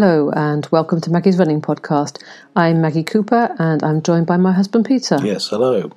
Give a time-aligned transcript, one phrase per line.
[0.00, 2.22] Hello, and welcome to Maggie's Running Podcast.
[2.54, 5.18] I'm Maggie Cooper, and I'm joined by my husband Peter.
[5.24, 5.90] Yes, hello.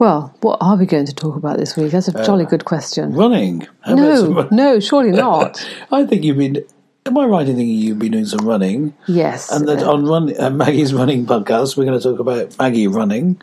[0.00, 1.92] Well, what are we going to talk about this week?
[1.92, 3.12] That's a jolly good question.
[3.12, 3.68] Running.
[3.82, 5.64] How No, no, surely not.
[5.92, 6.64] I think you've been.
[7.06, 8.94] Am I right in thinking you've been doing some running?
[9.06, 12.58] yes, And that uh, on run, uh, Maggie's running podcast, we're going to talk about
[12.58, 13.40] Maggie running.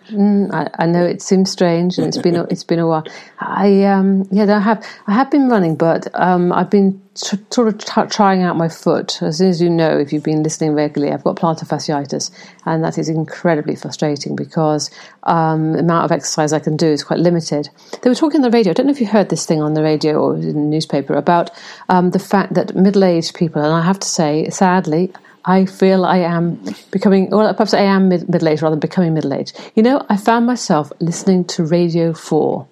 [0.51, 3.05] I, I know it seems strange, and it's been a, it's been a while.
[3.39, 7.67] I um, yeah, I have I have been running, but um, I've been tr- sort
[7.67, 9.21] of t- trying out my foot.
[9.21, 12.31] As soon as you know, if you've been listening regularly, I've got plantar fasciitis,
[12.65, 14.89] and that is incredibly frustrating because
[15.23, 17.69] um, the amount of exercise I can do is quite limited.
[18.01, 18.71] They were talking on the radio.
[18.71, 21.13] I don't know if you heard this thing on the radio or in the newspaper
[21.13, 21.49] about
[21.89, 25.11] um, the fact that middle-aged people, and I have to say, sadly.
[25.49, 26.61] I feel I am
[26.91, 29.57] becoming, well, perhaps I am mid- middle aged rather than becoming middle aged.
[29.75, 32.67] You know, I found myself listening to Radio 4.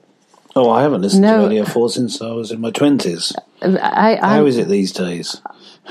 [0.57, 1.41] Oh, I haven't listened No.
[1.41, 3.33] to Radio 4 since I was in my 20s.
[3.61, 5.41] I, I, How is it these days?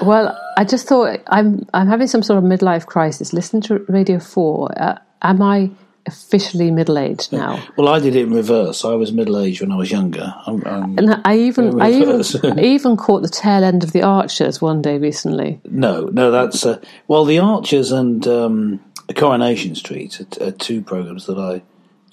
[0.03, 3.33] Well, I just thought I'm I'm having some sort of midlife crisis.
[3.33, 4.71] Listen to Radio Four.
[4.77, 5.71] Uh, am I
[6.07, 7.63] officially middle aged now?
[7.77, 8.85] Well, I did it in reverse.
[8.85, 10.35] I was middle aged when I was younger.
[10.47, 12.23] I'm, I'm, And I even I even
[12.59, 15.61] I even caught the tail end of the Archers one day recently.
[15.65, 16.65] no, no, that's.
[16.67, 18.81] Uh, well, The Archers and um,
[19.15, 21.63] Coronation Street are, are two programs that I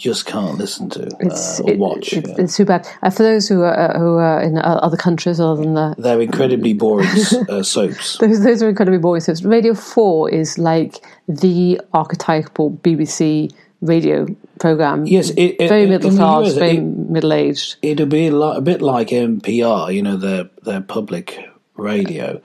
[0.01, 2.13] just can't listen to uh, or watch.
[2.13, 2.35] it- yeah.
[2.39, 2.87] it's too bad.
[3.03, 5.95] Uh, for those who are uh, who are in uh, other countries other than the
[5.97, 7.07] They're incredibly boring
[7.49, 8.17] uh, soaps.
[8.19, 9.21] those, those are incredibly boring.
[9.21, 9.43] soaps.
[9.43, 10.95] Radio Four is like
[11.27, 14.27] the archetypal BBC radio
[14.59, 15.05] program.
[15.05, 17.77] Yes, it, it, very middle class, very middle aged.
[17.81, 21.39] It'll be li- a bit like NPR, you know, their their public
[21.75, 22.41] radio,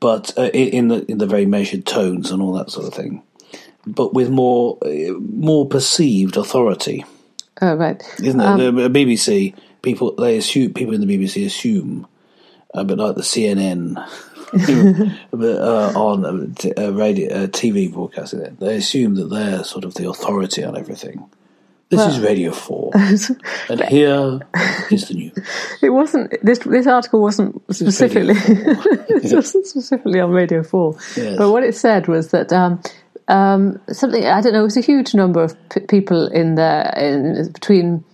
[0.00, 3.22] but uh, in the in the very measured tones and all that sort of thing,
[3.86, 7.04] but with more uh, more perceived authority,
[7.60, 8.02] Oh right.
[8.22, 8.72] isn't it?
[8.72, 12.06] the BBC people they assume people in the BBC assume,
[12.74, 13.96] a bit like the CNN.
[15.32, 19.84] uh, on uh, t- uh, radio, uh, TV broadcasting, it, they assume that they're sort
[19.84, 21.24] of the authority on everything.
[21.88, 24.40] This is Radio Four, and here
[24.90, 25.32] is the news.
[25.82, 26.58] It wasn't this.
[26.60, 28.34] This article wasn't specifically.
[28.36, 31.36] it wasn't specifically on Radio Four, Yes.
[31.36, 32.80] but what it said was that um,
[33.32, 34.60] um, something I don't know.
[34.60, 38.04] It was a huge number of p- people in there in between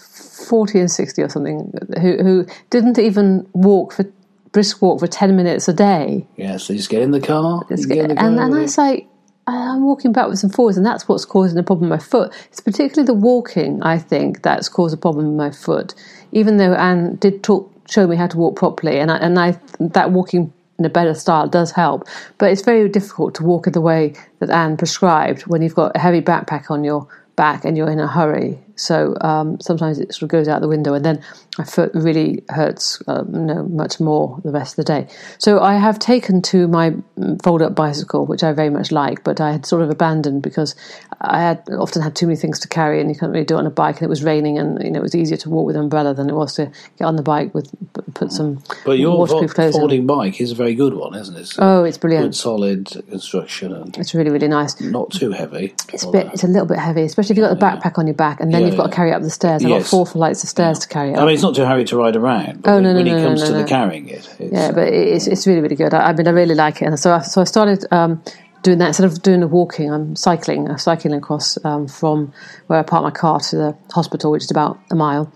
[0.00, 4.04] forty and sixty or something who who didn't even walk for
[4.52, 6.24] brisk walk for ten minutes a day.
[6.36, 8.48] Yeah, so you just get in the car, and get in the car and I
[8.48, 9.08] was like,
[9.48, 12.32] I'm walking backwards and forwards, and that's what's causing the problem with my foot.
[12.50, 15.94] It's particularly the walking, I think, that's caused a problem with my foot.
[16.30, 19.58] Even though Anne did talk, show me how to walk properly, and I, and I
[19.80, 22.08] that walking in a better style does help,
[22.38, 25.94] but it's very difficult to walk in the way that Anne prescribed when you've got
[25.94, 28.58] a heavy backpack on your back and you're in a hurry.
[28.80, 31.22] So um, sometimes it sort of goes out the window, and then
[31.58, 35.06] my foot really hurts um, you know, much more the rest of the day.
[35.38, 36.94] So I have taken to my
[37.42, 40.74] fold up bicycle, which I very much like, but I had sort of abandoned because
[41.20, 43.58] I had often had too many things to carry, and you couldn't really do it
[43.58, 45.66] on a bike, and it was raining, and you know it was easier to walk
[45.66, 47.70] with an umbrella than it was to get on the bike with
[48.14, 49.82] put some But your waterproof clothes on.
[49.82, 51.40] folding bike is a very good one, isn't it?
[51.40, 52.26] It's Oh, it's brilliant.
[52.26, 54.80] good, solid construction and It's really really nice.
[54.80, 55.74] not too heavy.
[55.92, 58.06] It's a bit, it's a little bit heavy, especially if you've got the backpack on
[58.06, 59.62] your back, and then Yeah, you've got to carry it up the stairs.
[59.62, 59.90] I've got Yes.
[59.90, 61.20] four flights of stairs to carry up.
[61.20, 62.62] I mean, it's not too heavy to ride around.
[62.62, 64.88] But Oh, when, no, no, when no, it comes to the carrying it, Yeah, but
[64.88, 65.92] it's it's really really good.
[65.94, 68.22] I, I mean, I really like it, and so I, so I started um,
[68.62, 69.90] doing that instead of doing the walking.
[69.92, 70.68] I'm cycling.
[70.70, 72.32] I'm cycling across um, from
[72.68, 75.32] where I park my car to the hospital, which is about a mile,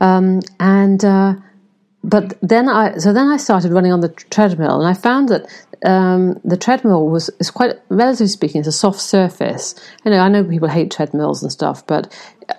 [0.00, 1.04] um, and.
[1.04, 1.34] Uh,
[2.02, 5.46] but then I so then I started running on the treadmill, and I found that
[5.84, 9.74] um, the treadmill was is quite relatively speaking, it's a soft surface.
[10.04, 12.12] You know, I know people hate treadmills and stuff, but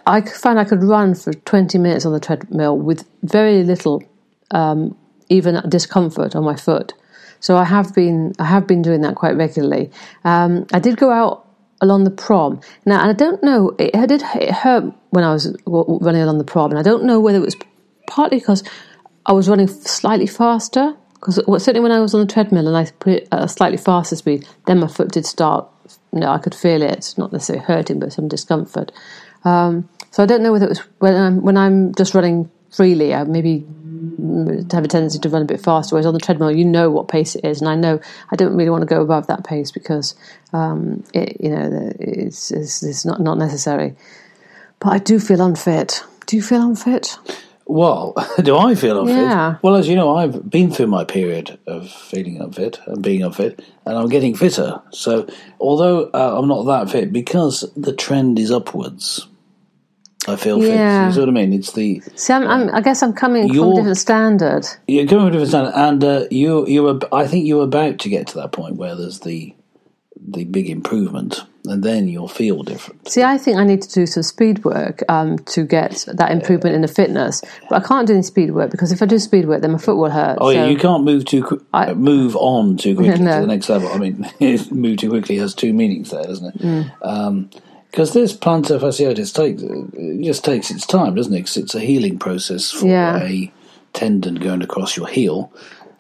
[0.06, 4.04] I found I could run for twenty minutes on the treadmill with very little
[4.52, 4.96] um,
[5.30, 6.94] even discomfort on my foot.
[7.40, 9.90] So I have been I have been doing that quite regularly.
[10.24, 11.48] Um, I did go out
[11.84, 15.52] along the prom now, I don't know it, it did it hurt when I was
[15.66, 17.56] running along the prom, and I don't know whether it was
[18.06, 18.64] partly because
[19.26, 20.96] I was running slightly faster.
[21.14, 23.78] Because certainly when I was on the treadmill and I put it at a slightly
[23.78, 25.68] faster speed, then my foot did start.
[26.12, 28.92] You know, I could feel it, not necessarily hurting, but some discomfort.
[29.44, 33.14] Um, so I don't know whether it was when I'm when I'm just running freely.
[33.14, 33.66] I maybe
[34.72, 35.96] have a tendency to run a bit faster.
[35.96, 38.00] Whereas on the treadmill, you know what pace it is, and I know
[38.32, 40.16] I don't really want to go above that pace because
[40.54, 43.96] um, it, you know it's, it's it's not not necessary.
[44.80, 46.04] But I do feel unfit.
[46.26, 47.18] Do you feel unfit?
[47.72, 48.14] Well,
[48.44, 49.16] do I feel unfit?
[49.16, 49.56] Yeah.
[49.62, 53.64] Well, as you know, I've been through my period of feeling unfit and being unfit,
[53.86, 54.82] and I'm getting fitter.
[54.92, 55.26] So,
[55.58, 59.26] although uh, I'm not that fit, because the trend is upwards,
[60.28, 60.72] I feel fit.
[60.72, 61.54] You see what I mean?
[61.54, 64.68] It's the See, I'm, I'm, I guess I'm coming from a different standard.
[64.90, 67.00] you're going with a different standard, and uh, you you were.
[67.14, 69.56] I think you're about to get to that point where there's the
[70.20, 73.08] the big improvement, and then you'll feel different.
[73.08, 76.76] See, I think I need to do some speed work um, to get that improvement
[76.76, 77.42] in the fitness.
[77.70, 79.78] But I can't do any speed work because if I do speed work, then my
[79.78, 80.38] foot will hurt.
[80.42, 83.36] Oh yeah, you can't move too qu- I- move on too quickly No.
[83.36, 83.90] to the next level.
[83.90, 84.28] I mean,
[84.72, 86.62] move too quickly has two meanings there, doesn't it?
[86.62, 87.50] Mm.
[87.92, 91.40] Because this plantar fasciitis takes it just takes its time, doesn't it?
[91.40, 93.18] Because it's a healing process for Yeah.
[93.22, 93.52] a
[93.94, 95.52] tendon going across your heel.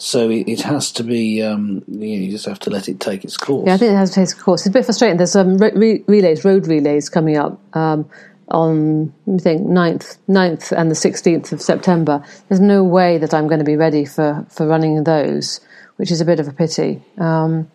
[0.01, 1.43] So it, it has to be.
[1.43, 3.67] Um, you, know, you just have to let it take its course.
[3.67, 4.61] Yeah, I think it has to take a course.
[4.61, 5.17] It's a bit frustrating.
[5.17, 8.09] There's um, re- re- relays, road relays coming up um,
[8.47, 12.25] on I think 9th, 9th and the 16th of September.
[12.49, 15.61] There's no way that I'm going to be ready for, for running those,
[15.97, 16.99] which is a bit of a pity.
[17.19, 17.69] Um,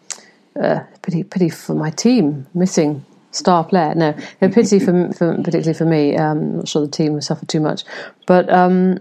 [0.60, 3.94] uh, pity, pity for my team missing star player.
[3.94, 6.16] No, a pity for, for particularly for me.
[6.16, 7.84] Um, I'm not sure the team will suffer too much,
[8.26, 8.98] but um,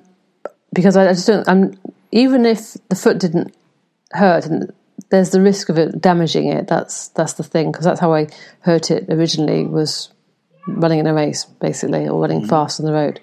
[0.74, 1.50] because I, I just don't.
[1.50, 1.76] I'm
[2.12, 3.56] even if the foot didn't
[4.12, 4.72] hurt and
[5.10, 8.28] there's the risk of it damaging it that's that's the thing because that's how I
[8.62, 10.10] hurt it originally was
[10.68, 13.20] running in a race basically or running fast on the road.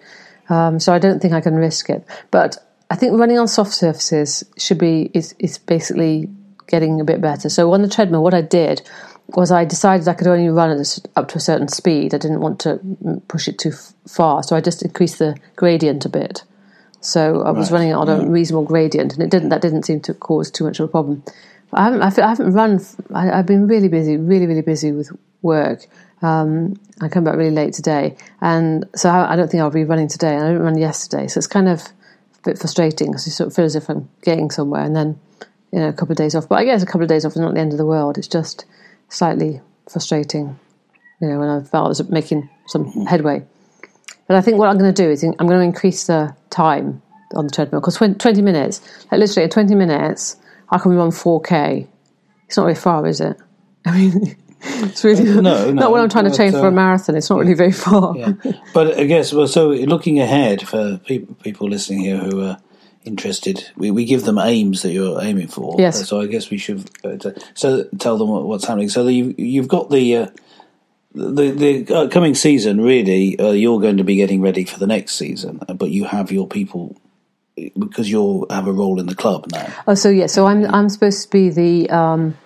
[0.49, 2.05] Um, so I don't think I can risk it.
[2.31, 2.59] But
[2.91, 6.29] I think running on soft surfaces should be is, is basically
[6.67, 7.49] getting a bit better.
[7.49, 8.83] So on the treadmill what I did
[9.29, 12.15] was I decided I could only run at a s up to a certain speed.
[12.15, 12.81] I didn't want to
[13.29, 14.43] push it too f- far.
[14.43, 16.45] So I just increased the gradient a bit
[17.03, 19.49] so I was Right, running it on a reasonable gradient, and it didn't.
[19.49, 21.23] That didn't seem to cause too much of a problem.
[21.71, 22.03] But I haven't.
[22.03, 22.81] I, feel, I haven't run.
[23.13, 25.11] I, have been really busy, really, really busy with
[25.43, 25.87] work.
[26.23, 29.85] Um, I come back really late today, and so I, I don't think I'll be
[29.85, 30.35] running today.
[30.35, 33.49] And I didn't run yesterday, so it's kind of a bit frustrating because you sort
[33.49, 35.19] of feel as if I'm getting somewhere, and then
[35.73, 36.49] you know a couple of days off.
[36.49, 38.17] But I guess a couple of days off is not the end of the world.
[38.17, 38.65] It's just
[39.09, 39.61] slightly
[39.91, 40.59] frustrating,
[41.21, 43.45] you know, when I felt I was making some headway.
[44.33, 47.03] But I think what I'm going to do is I'm going to increase the time
[47.35, 48.81] on the treadmill because 20 minutes,
[49.11, 50.37] like literally at 20 minutes,
[50.71, 51.87] I can run 4k.
[52.47, 53.37] It's not very far, is it?
[53.85, 56.69] I mean, it's really No, no, not what I'm trying to but, train for uh,
[56.69, 57.15] a marathon.
[57.15, 58.17] It's not really very far.
[58.17, 58.33] Yeah.
[58.73, 59.47] But I guess well.
[59.47, 62.57] So looking ahead for people people listening here who are
[63.05, 65.77] interested, we, we give them aims that you're aiming for.
[65.79, 66.09] Yes.
[66.09, 67.19] So I guess we should uh,
[67.53, 68.89] so tell them what, what's happening.
[68.89, 70.17] So you you've got the.
[70.17, 70.27] Uh,
[71.15, 74.87] the the uh, coming season, really, uh, you're going to be getting ready for the
[74.87, 76.97] next season, uh, but you have your people
[77.79, 79.67] because you'll have a role in the club now.
[79.87, 82.37] Oh, so yeah, so I'm I'm supposed to be the um,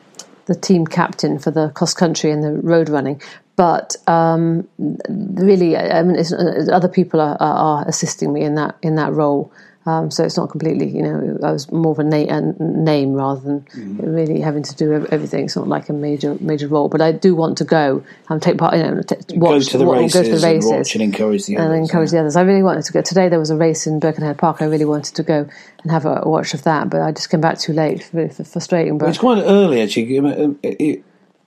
[0.47, 3.23] the team captain for the cross country and the road running,
[3.57, 8.97] but um, really, I mean, uh, other people are, are assisting me in that in
[8.97, 9.53] that role.
[9.87, 13.13] Um, so it's not completely, you know, I was more of a na- a name
[13.13, 13.65] rather than
[13.99, 15.45] really having to do everything.
[15.45, 18.59] It's not like a major major role, but I do want to go and take
[18.59, 18.75] part.
[18.77, 20.95] You know, t- watch, go to the wa- races, go to the races and watch
[20.97, 21.79] and encourage the and others.
[21.79, 22.35] encourage the others.
[22.35, 23.01] I really wanted to go.
[23.01, 24.61] Today there was a race in Birkenhead Park.
[24.61, 25.49] I really wanted to go
[25.83, 28.11] and have a watch of that, but I just came back too late.
[28.13, 28.99] Really f- frustrating.
[28.99, 30.19] But It's quite early, actually.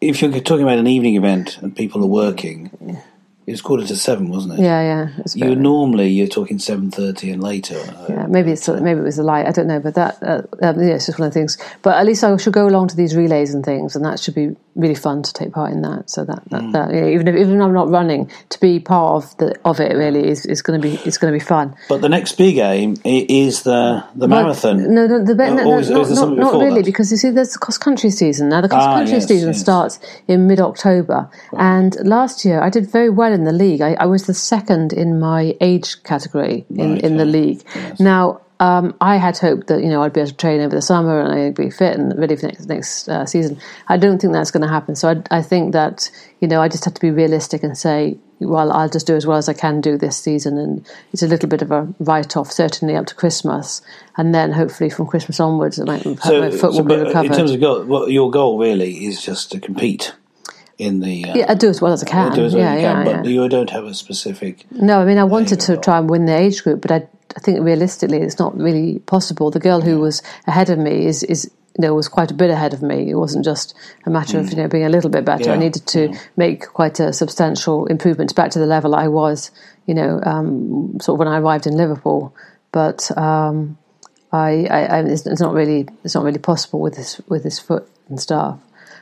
[0.02, 2.98] If you're talking about an evening event and people are working,
[3.50, 4.62] it was quarter to seven, wasn't it?
[4.62, 7.80] yeah, yeah, it's a You normally you're talking seven thirty and later.
[7.80, 9.48] uh, yeah, maybe it's maybe it was the light.
[9.48, 11.58] I don't know, but that uh, um, yeah, it's just one of the things.
[11.82, 14.36] But at least I should go along to these relays and things, and that should
[14.36, 16.10] be really fun to take part in that.
[16.10, 18.80] So that, that, that you know, even if even if I'm not running, to be
[18.80, 21.44] part of the of it really is, is going to be it's going to be
[21.44, 21.76] fun.
[21.90, 24.94] But the next big aim i- is the the marathon.
[24.94, 26.86] No, no, the, no, no, is- or is not, not, something not before really, that?
[26.86, 28.62] because you see, there's the cross country season now.
[28.62, 29.60] The cross Ah, country yes, season yes.
[29.62, 33.82] starts in mid October, and last year I did very well in the league.
[33.82, 37.32] I, I was the second in my age category in, Right, in the yeah.
[37.32, 37.64] league.
[38.00, 38.42] Now.
[38.62, 41.22] Um, I had hoped that you know I'd be able to train over the summer
[41.22, 43.58] and I'd be fit and ready for next next uh, season.
[43.88, 44.96] I don't think that's going to happen.
[44.96, 46.12] So I, I think that
[46.42, 49.26] you know I just have to be realistic and say, well, I'll just do as
[49.26, 52.36] well as I can do this season, and it's a little bit of a write
[52.36, 53.82] off, certainly up to Christmas,
[54.18, 57.28] and then hopefully from Christmas onwards, my, my foot will be recovered.
[57.28, 60.14] in terms of goal, well, your goal really is just to compete
[60.80, 61.26] in the.
[61.26, 62.34] Uh, yeah, I do as well as I can.
[62.34, 63.22] do as well yeah, as you yeah, can, yeah.
[63.22, 64.66] but you don't have a specific.
[64.72, 67.40] No, I mean, I wanted to try and win the age group, but I, I
[67.42, 69.52] think realistically, it's not really possible.
[69.52, 72.50] The girl who was ahead of me is, is you know, was quite a bit
[72.50, 73.10] ahead of me.
[73.10, 75.52] It wasn't just a matter of you know being a little bit better.
[75.52, 79.52] I needed to make quite a substantial improvement back to the level I was,
[79.86, 82.34] you know, um, sort of when I arrived in Liverpool.
[82.72, 83.78] But um,
[84.32, 87.60] I, I, I it's, it's not really it's not really possible with this with this
[87.60, 88.60] foot and stuff.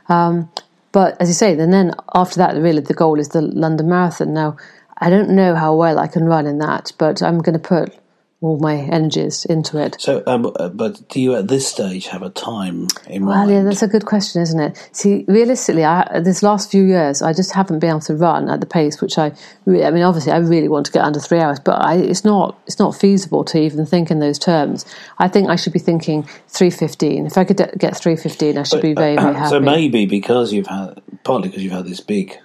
[0.09, 0.49] Um,
[0.97, 4.33] but as you say, then then after that, really the goal is the London Marathon.
[4.33, 4.57] Now,
[4.97, 7.95] I don't know how well I can run in that, but I'm going to put
[8.39, 9.95] all my energies into it.
[9.99, 13.49] So, um, uh, but do you at this stage have a time in Well, mind?
[13.51, 14.89] yeah, that's a good question, isn't it?
[14.91, 18.59] See, realistically, I, this last few years, I just haven't been able to run at
[18.59, 19.31] the pace which I.
[19.65, 22.23] Re- I mean, obviously, I really want to get under three hours, but I, it's
[22.23, 22.59] not.
[22.67, 24.85] It's not feasible to even think in those terms.
[25.17, 27.25] I think I should be thinking three fifteen.
[27.25, 29.49] If I could de- get three fifteen, I should be very, very happy.
[29.49, 32.37] So maybe because you've had partly because you've had this big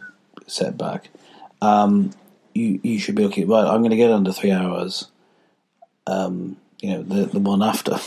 [0.46, 1.11] setback,
[1.61, 2.12] um,
[2.54, 3.46] you you should be looking.
[3.46, 5.08] Right, I'm going to get under three hours.
[6.06, 7.99] Um, you know, the the one after.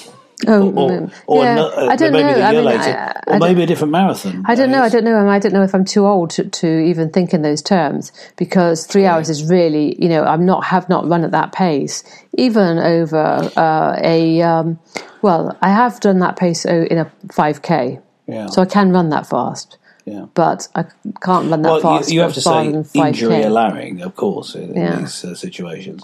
[0.48, 2.34] Oh, or, or yeah, I don't maybe know.
[2.36, 4.44] the I year mean, later, I- or maybe a different marathon.
[4.46, 4.84] I don't know.
[4.84, 5.30] I don't know.
[5.30, 8.86] I don't know if I'm too old to, to even think in those terms because
[8.86, 12.04] three hours is really, you know, I'm not have not run at that pace
[12.38, 14.42] even over uh, a.
[14.42, 14.78] Um,
[15.22, 18.48] well, I have done that pace in a five k, Yeah.
[18.48, 20.26] so I can run that fast, yeah.
[20.34, 20.84] but I
[21.24, 22.10] can't run that Well, fast.
[22.10, 26.04] you, you have to say injury allowing, of course, in, in these uh, situations.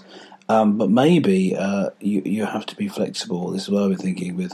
[0.52, 3.50] Um, but maybe uh, you you have to be flexible.
[3.52, 4.52] This is what I've been thinking with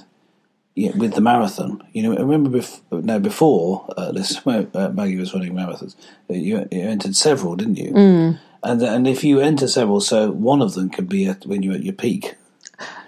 [0.75, 1.83] yeah, with the marathon.
[1.93, 5.97] You know, I remember bef- now before uh, this, uh, Maggie was running marathons.
[6.31, 7.90] uh, You, you entered several, didn't you?
[7.93, 8.38] Mm.
[8.62, 11.75] And and if you enter several, so one of them could be at, when you're
[11.75, 12.35] at your peak.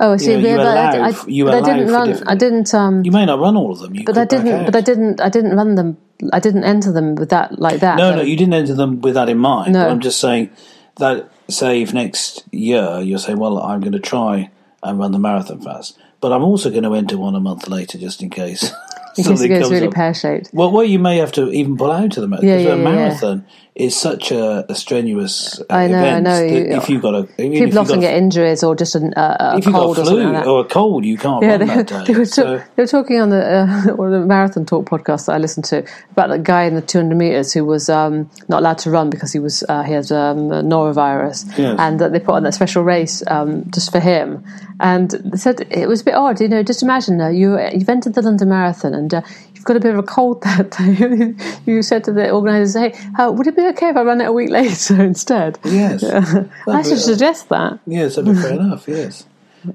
[0.00, 0.32] Oh, I see.
[0.32, 2.06] you know, you I- allow I, f- you I didn't run.
[2.08, 2.74] different- I didn't.
[2.74, 4.64] Um, You may not run all of them, you but I didn't.
[4.66, 5.20] But I didn't.
[5.20, 5.96] I didn't run them.
[6.32, 7.96] I didn't enter them with that like that.
[7.98, 8.16] No, though.
[8.18, 9.72] no, you didn't enter them with that in mind.
[9.72, 9.84] No.
[9.84, 10.50] But I'm just saying
[10.98, 14.50] that, say, if next year you're saying, well, I'm going to try
[14.82, 17.98] and run the marathon fast, but I'm also going to enter one a month later
[17.98, 18.64] just in case.
[19.16, 20.50] in case it something goes really pear shaped.
[20.52, 22.48] Well, well, you may have to even pull out to the marathon.
[22.48, 23.46] Yeah, yeah, a marathon
[23.80, 26.40] is such a, a strenuous uh, I know, I event know.
[26.42, 29.58] You- if you've got a if People often get injuries or just an, uh, a
[29.58, 30.46] if you've cold got or a flu like that.
[30.46, 32.04] or a cold, you can't Yeah, run they, that day.
[32.12, 33.42] they, were So- talk, they were talking on the,
[33.88, 36.82] uh, or the Marathon Talk podcast that I listened to about the guy in the
[36.82, 40.10] 200 meters who was um, not allowed to run because he was uh, he had
[40.12, 41.76] um, norovirus, Yes.
[41.78, 44.44] and that they put on that special race um, just for him.
[44.82, 46.62] And they said it was a bit odd, you know.
[46.62, 49.22] Just imagine uh, you you've entered the London Marathon and uh,
[49.60, 51.34] you've got a bit of a cold that day.
[51.70, 54.24] you said to the organisers, "Hey, uh, would it be okay if I ran it
[54.24, 57.78] a week later instead?" yes, I should suggest that.
[57.86, 58.88] yes, that'd be fair enough.
[58.88, 59.26] Yes.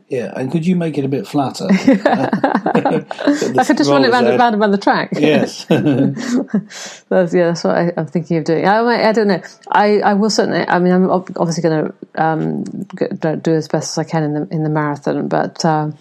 [0.09, 1.67] Yeah, and could you make it a bit flatter?
[1.69, 5.11] I could just run it round, round and round the track.
[5.13, 5.65] Yes.
[5.65, 8.65] That's, yeah, that's what I, I'm thinking of doing.
[8.65, 9.43] I, I don't know.
[9.69, 10.67] I, I will certainly.
[10.67, 14.47] I mean, I'm obviously going to um, do as best as I can in the
[14.49, 15.95] in the marathon, but um,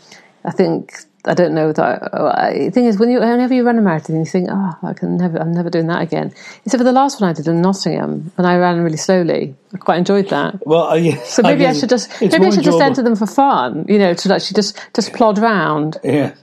[0.47, 2.11] I think I don't know that.
[2.13, 5.17] The thing is, when you whenever you run a marathon, you think, "Oh, I can
[5.17, 5.39] never.
[5.39, 6.33] I'm never doing that again."
[6.65, 9.55] Except for the last one I did in Nottingham, and I ran really slowly.
[9.73, 10.67] I quite enjoyed that.
[10.67, 13.03] Well, uh, yes, So maybe I, guess should just maybe I should just enjoyable- enter
[13.03, 13.87] them for fun.
[13.89, 15.97] You know, to actually just just plod round.
[16.05, 16.35] Yeah.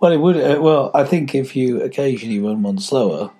[0.00, 0.36] Well, it would.
[0.36, 3.30] Uh, well, I think if you occasionally run one slower,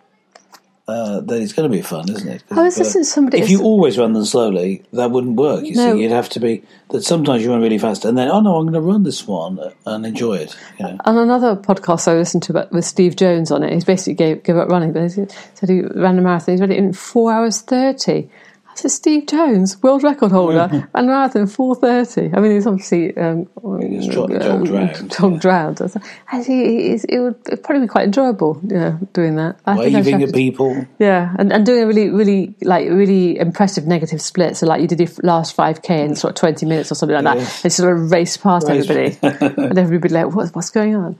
[0.88, 2.42] uh, then it's going to be fun, isn't it?
[2.50, 5.36] I was you've got listening to somebody- If you always run them slowly, that wouldn't
[5.36, 5.64] work.
[5.64, 5.94] You No.
[5.94, 7.02] see, you'd have to be that.
[7.02, 9.58] Sometimes you run really fast, and then oh no, I'm going to run this one
[9.84, 10.56] and enjoy it.
[10.78, 10.98] You know.
[11.04, 14.42] on another podcast I listened to about, with Steve Jones on it, he's basically gave,
[14.44, 16.52] gave up running, but he said he ran a marathon.
[16.54, 18.30] He's run it in four hours thirty.
[18.76, 22.30] Said, Steve Jones, world record holder, and marathon in four thirty.
[22.34, 23.48] I mean, he's obviously um,
[23.80, 25.10] He's jogged- jogged round.
[25.10, 25.80] jogged round.
[25.80, 29.36] I said, I see, it's- it would it'd probably be quite enjoyable, you know, doing
[29.36, 29.58] that.
[29.64, 30.86] I think I should Waving at people.
[30.98, 34.58] yeah, and, and doing a really, really, like, really impressive negative split.
[34.58, 37.24] So, like, you did your last 5K in sort of 20 minutes or something like
[37.24, 37.36] that.
[37.42, 37.50] Yeah.
[37.64, 39.18] And sort of race past Race- everybody.
[39.70, 41.18] and everybody like, what, what's going on?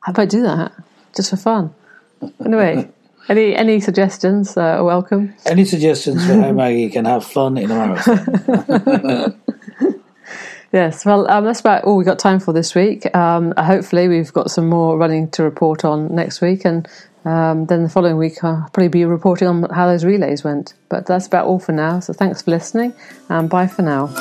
[0.00, 0.72] How about do that?
[1.16, 1.74] Just for fun.
[2.44, 2.90] Anyway,
[3.30, 5.34] any any suggestions uh, are welcome.
[5.46, 9.40] Any suggestions for how Maggie can have fun in a marathon?
[10.72, 13.12] Yes, well, um, that's about all we've got time for this week.
[13.14, 16.64] Um, uh, hopefully, we've got some more running to report on next week.
[16.64, 16.88] And
[17.24, 20.74] um, then the following week, I'll probably be reporting on how those relays went.
[20.88, 21.98] But that's about all for now.
[21.98, 22.94] So thanks for listening,
[23.28, 24.14] and bye for now.